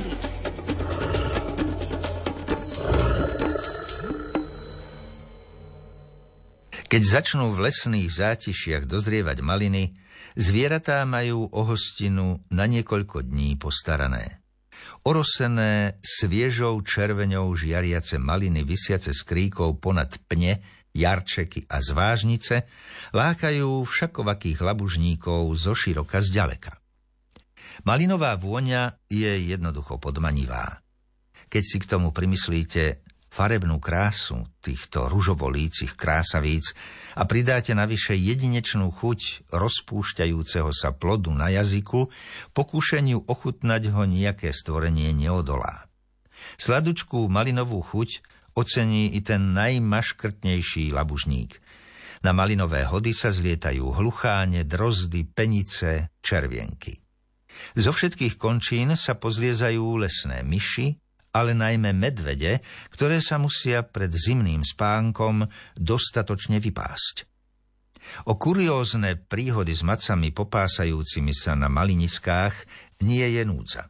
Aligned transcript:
prírody. 0.00 0.28
Keď 6.90 7.02
začnú 7.06 7.54
v 7.54 7.70
lesných 7.70 8.10
zátišiach 8.10 8.82
dozrievať 8.82 9.46
maliny, 9.46 9.94
zvieratá 10.34 11.06
majú 11.06 11.46
o 11.46 11.62
hostinu 11.62 12.42
na 12.50 12.66
niekoľko 12.66 13.30
dní 13.30 13.54
postarané. 13.54 14.42
Orosené, 15.06 16.02
sviežou 16.02 16.82
červeňou 16.82 17.54
žiariace 17.54 18.18
maliny 18.18 18.66
vysiace 18.66 19.14
z 19.14 19.22
kríkov 19.22 19.78
ponad 19.78 20.18
pne, 20.26 20.58
jarčeky 20.90 21.70
a 21.70 21.78
zvážnice 21.78 22.66
lákajú 23.14 23.86
všakovakých 23.86 24.58
labužníkov 24.58 25.54
zo 25.54 25.78
široka 25.78 26.18
zďaleka. 26.18 26.79
Malinová 27.84 28.36
vôňa 28.36 29.00
je 29.08 29.50
jednoducho 29.50 29.96
podmanivá. 29.96 30.84
Keď 31.48 31.62
si 31.64 31.76
k 31.80 31.88
tomu 31.88 32.12
primyslíte 32.12 33.00
farebnú 33.30 33.78
krásu 33.78 34.42
týchto 34.58 35.06
ružovolícich 35.06 35.94
krásavíc 35.94 36.74
a 37.14 37.24
pridáte 37.24 37.72
navyše 37.72 38.18
jedinečnú 38.18 38.90
chuť 38.90 39.50
rozpúšťajúceho 39.54 40.70
sa 40.74 40.90
plodu 40.90 41.30
na 41.30 41.48
jazyku, 41.48 42.10
pokúšeniu 42.52 43.22
ochutnať 43.24 43.82
ho 43.94 44.02
nejaké 44.04 44.50
stvorenie 44.50 45.14
neodolá. 45.14 45.86
Sladučkú 46.58 47.30
malinovú 47.30 47.80
chuť 47.80 48.26
ocení 48.58 49.14
i 49.14 49.20
ten 49.22 49.54
najmaškrtnejší 49.54 50.90
labužník. 50.90 51.62
Na 52.20 52.36
malinové 52.36 52.84
hody 52.84 53.16
sa 53.16 53.32
zlietajú 53.32 53.96
hlucháne, 53.96 54.68
drozdy, 54.68 55.24
penice, 55.24 56.12
červienky. 56.20 57.09
Zo 57.78 57.90
všetkých 57.94 58.36
končín 58.40 58.94
sa 58.94 59.16
pozliezajú 59.16 60.00
lesné 60.00 60.42
myši, 60.42 60.98
ale 61.30 61.54
najmä 61.54 61.94
medvede, 61.94 62.58
ktoré 62.90 63.22
sa 63.22 63.38
musia 63.38 63.86
pred 63.86 64.10
zimným 64.10 64.66
spánkom 64.66 65.46
dostatočne 65.78 66.58
vypásť. 66.58 67.30
O 68.26 68.34
kuriózne 68.34 69.14
príhody 69.14 69.76
s 69.76 69.86
macami 69.86 70.34
popásajúcimi 70.34 71.30
sa 71.36 71.54
na 71.54 71.70
maliniskách 71.70 72.66
nie 73.06 73.22
je 73.22 73.42
núdza. 73.46 73.86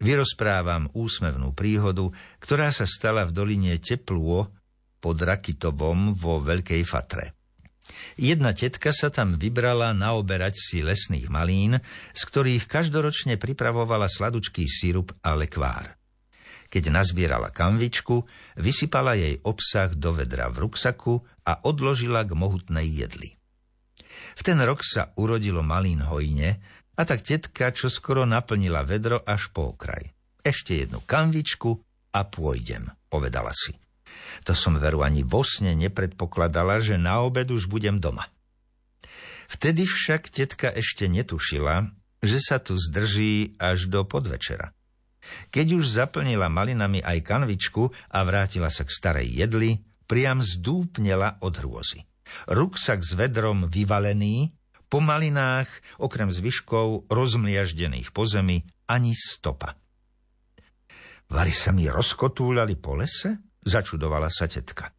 Vyrozprávam 0.00 0.88
úsmevnú 0.96 1.52
príhodu, 1.52 2.08
ktorá 2.40 2.72
sa 2.72 2.88
stala 2.88 3.28
v 3.28 3.36
doline 3.36 3.76
Teplúo 3.80 4.48
pod 5.00 5.16
Rakitovom 5.20 6.16
vo 6.16 6.40
Veľkej 6.40 6.82
Fatre. 6.84 7.39
Jedna 8.16 8.54
tetka 8.56 8.90
sa 8.90 9.08
tam 9.08 9.36
vybrala 9.36 9.94
naoberať 9.96 10.54
si 10.58 10.78
lesných 10.80 11.30
malín, 11.30 11.78
z 12.14 12.22
ktorých 12.26 12.66
každoročne 12.70 13.36
pripravovala 13.36 14.06
sladučký 14.10 14.66
sírup 14.66 15.14
a 15.24 15.34
lekvár. 15.36 16.00
Keď 16.70 16.94
nazbierala 16.94 17.50
kamvičku, 17.50 18.22
vysypala 18.62 19.18
jej 19.18 19.42
obsah 19.42 19.90
do 19.90 20.14
vedra 20.14 20.46
v 20.54 20.70
ruksaku 20.70 21.18
a 21.42 21.58
odložila 21.66 22.22
k 22.22 22.38
mohutnej 22.38 22.86
jedli. 22.86 23.34
V 24.38 24.40
ten 24.46 24.62
rok 24.62 24.86
sa 24.86 25.10
urodilo 25.18 25.66
malín 25.66 26.06
hojne 26.06 26.62
a 26.94 27.02
tak 27.02 27.26
tetka 27.26 27.74
čo 27.74 27.90
skoro 27.90 28.22
naplnila 28.22 28.86
vedro 28.86 29.18
až 29.26 29.50
po 29.50 29.74
okraj. 29.74 30.14
Ešte 30.40 30.86
jednu 30.86 31.02
kamvičku 31.02 31.70
a 32.14 32.20
pôjdem, 32.26 32.86
povedala 33.10 33.50
si. 33.50 33.74
To 34.48 34.56
som 34.56 34.80
veru 34.80 35.04
ani 35.04 35.20
vo 35.26 35.44
sne 35.44 35.76
nepredpokladala, 35.76 36.80
že 36.80 36.96
na 36.96 37.20
obed 37.20 37.48
už 37.50 37.68
budem 37.68 38.00
doma. 38.00 38.28
Vtedy 39.50 39.84
však 39.84 40.30
tetka 40.30 40.70
ešte 40.70 41.10
netušila, 41.10 41.90
že 42.22 42.38
sa 42.38 42.62
tu 42.62 42.78
zdrží 42.78 43.58
až 43.58 43.90
do 43.90 44.06
podvečera. 44.06 44.70
Keď 45.52 45.66
už 45.76 45.84
zaplnila 46.00 46.48
malinami 46.48 47.04
aj 47.04 47.18
kanvičku 47.20 47.92
a 48.14 48.18
vrátila 48.24 48.72
sa 48.72 48.88
k 48.88 48.94
starej 48.94 49.28
jedli, 49.28 49.84
priam 50.08 50.40
zdúpnela 50.40 51.42
od 51.44 51.60
hrôzy. 51.60 52.06
Ruksak 52.48 53.02
s 53.04 53.12
vedrom 53.18 53.68
vyvalený, 53.68 54.54
po 54.90 54.98
malinách, 54.98 55.70
okrem 56.02 56.34
zvyškov 56.34 57.06
rozmliaždených 57.06 58.10
po 58.10 58.26
zemi, 58.26 58.66
ani 58.90 59.14
stopa. 59.14 59.78
Vary 61.30 61.54
sa 61.54 61.70
mi 61.70 61.86
rozkotúľali 61.86 62.74
po 62.74 62.98
lese? 62.98 63.49
Začudovala 63.60 64.32
sa 64.32 64.48
tetka. 64.48 64.92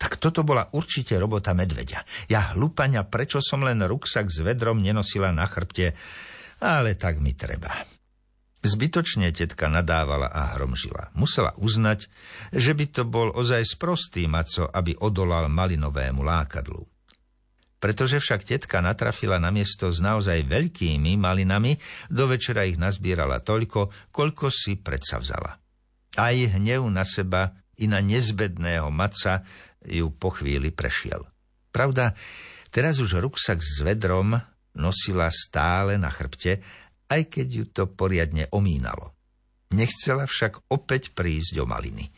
Tak 0.00 0.16
toto 0.16 0.46
bola 0.46 0.72
určite 0.72 1.16
robota 1.20 1.52
medveďa. 1.52 2.30
Ja 2.32 2.56
hlupania, 2.56 3.04
prečo 3.04 3.40
som 3.44 3.64
len 3.64 3.84
ruksak 3.84 4.32
s 4.32 4.40
vedrom 4.40 4.80
nenosila 4.80 5.28
na 5.32 5.44
chrbte, 5.44 5.92
ale 6.64 6.96
tak 6.96 7.20
mi 7.20 7.36
treba. 7.36 7.84
Zbytočne 8.64 9.28
tetka 9.28 9.68
nadávala 9.68 10.32
a 10.32 10.56
hromžila. 10.56 11.12
Musela 11.12 11.52
uznať, 11.60 12.08
že 12.48 12.72
by 12.72 12.84
to 12.88 13.02
bol 13.04 13.28
ozaj 13.28 13.60
sprostý 13.60 14.24
maco, 14.24 14.64
aby 14.72 14.96
odolal 15.04 15.52
malinovému 15.52 16.24
lákadlu. 16.24 16.80
Pretože 17.76 18.16
však 18.16 18.48
tetka 18.48 18.80
natrafila 18.80 19.36
na 19.36 19.52
miesto 19.52 19.92
s 19.92 20.00
naozaj 20.00 20.48
veľkými 20.48 21.20
malinami, 21.20 21.76
do 22.08 22.24
večera 22.24 22.64
ich 22.64 22.80
nazbierala 22.80 23.44
toľko, 23.44 24.08
koľko 24.08 24.48
si 24.48 24.80
predsa 24.80 25.20
vzala. 25.20 25.60
Aj 26.16 26.32
hnev 26.32 26.88
na 26.88 27.04
seba 27.04 27.52
i 27.80 27.90
na 27.90 27.98
nezbedného 28.02 28.90
maca 28.92 29.42
ju 29.84 30.12
po 30.14 30.34
chvíli 30.34 30.70
prešiel. 30.70 31.26
Pravda, 31.74 32.14
teraz 32.70 33.02
už 33.02 33.18
ruksak 33.18 33.58
s 33.60 33.82
vedrom 33.82 34.38
nosila 34.74 35.30
stále 35.30 35.98
na 35.98 36.10
chrbte 36.10 36.62
aj 37.14 37.22
keď 37.30 37.46
ju 37.46 37.64
to 37.68 37.84
poriadne 37.86 38.48
omínalo. 38.50 39.12
Nechcela 39.74 40.26
však 40.26 40.70
opäť 40.70 41.12
prísť 41.12 41.62
o 41.62 41.66
maliny. 41.66 42.10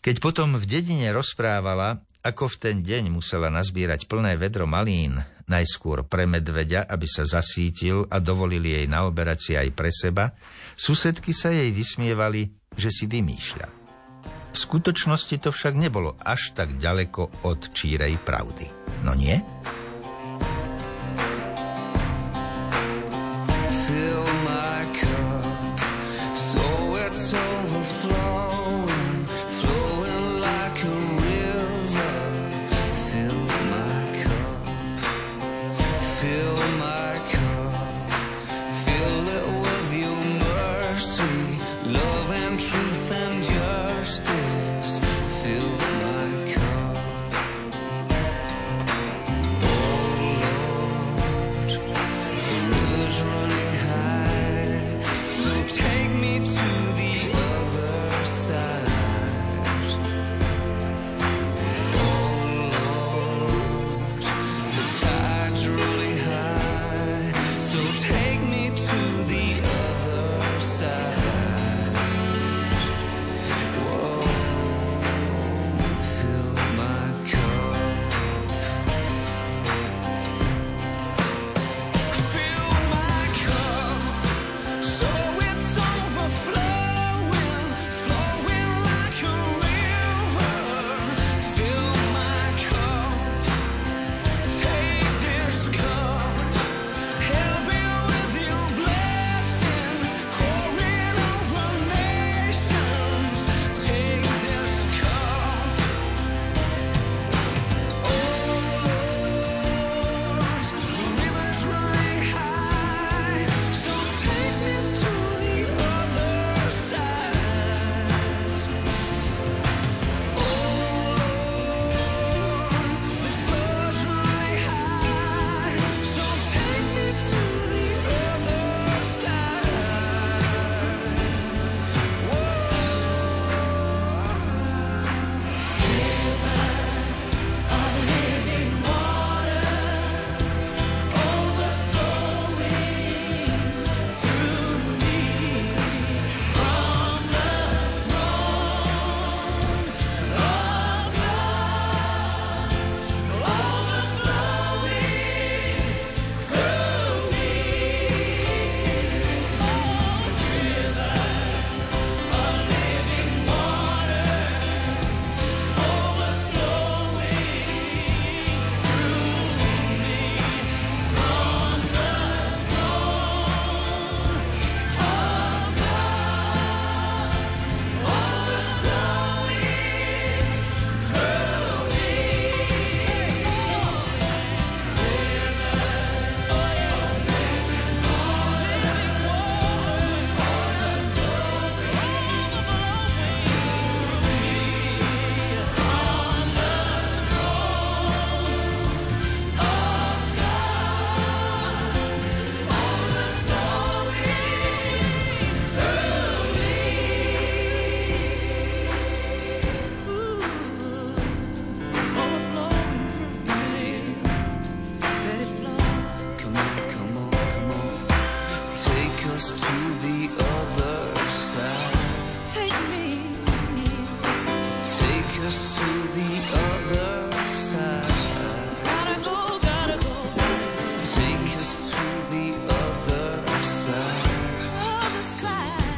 Keď 0.00 0.22
potom 0.22 0.54
v 0.54 0.64
dedine 0.68 1.10
rozprávala, 1.10 1.98
ako 2.22 2.50
v 2.52 2.56
ten 2.60 2.76
deň 2.82 3.10
musela 3.10 3.50
nazbierať 3.50 4.06
plné 4.06 4.38
vedro 4.38 4.66
malín, 4.66 5.18
najskôr 5.46 6.06
pre 6.06 6.26
medveďa, 6.26 6.86
aby 6.90 7.06
sa 7.06 7.22
zasítil 7.26 8.06
a 8.10 8.18
dovolili 8.18 8.74
jej 8.74 8.86
naoberať 8.90 9.38
si 9.38 9.52
aj 9.54 9.68
pre 9.74 9.90
seba, 9.94 10.34
susedky 10.74 11.30
sa 11.30 11.54
jej 11.54 11.70
vysmievali, 11.70 12.50
že 12.74 12.90
si 12.90 13.06
vymýšľa. 13.06 13.85
V 14.56 14.64
skutočnosti 14.64 15.36
to 15.44 15.52
však 15.52 15.76
nebolo 15.76 16.16
až 16.16 16.56
tak 16.56 16.80
ďaleko 16.80 17.44
od 17.44 17.76
čírej 17.76 18.16
pravdy. 18.24 18.64
No 19.04 19.12
nie? 19.12 19.36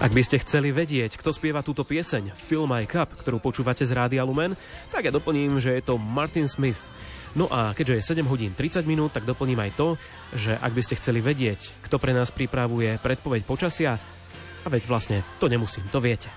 Ak 0.00 0.16
by 0.16 0.26
ste 0.26 0.42
chceli 0.42 0.74
vedieť, 0.74 1.14
kto 1.14 1.30
spieva 1.30 1.62
túto 1.62 1.86
pieseň 1.86 2.34
Fill 2.34 2.66
My 2.66 2.88
Cup, 2.90 3.14
ktorú 3.20 3.38
počúvate 3.38 3.86
z 3.86 3.94
Rádia 3.94 4.26
Lumen, 4.26 4.58
tak 4.90 5.06
ja 5.06 5.14
doplním, 5.14 5.62
že 5.62 5.78
je 5.78 5.82
to 5.86 6.00
Martin 6.00 6.50
Smith. 6.50 6.90
No 7.38 7.46
a 7.52 7.76
keďže 7.76 8.00
je 8.00 8.24
7 8.24 8.26
hodín 8.26 8.56
30 8.58 8.82
minút, 8.82 9.14
tak 9.14 9.28
doplním 9.28 9.62
aj 9.62 9.78
to, 9.78 9.88
že 10.34 10.58
ak 10.58 10.72
by 10.74 10.82
ste 10.82 10.98
chceli 10.98 11.22
vedieť, 11.22 11.86
kto 11.86 12.02
pre 12.02 12.10
nás 12.10 12.34
pripravuje 12.34 12.98
predpoveď 12.98 13.46
počasia, 13.46 14.00
a 14.64 14.68
veď 14.72 14.82
vlastne 14.88 15.22
to 15.38 15.52
nemusím, 15.52 15.84
to 15.92 16.02
viete. 16.02 16.32